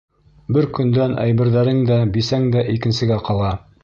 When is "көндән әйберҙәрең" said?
0.77-1.81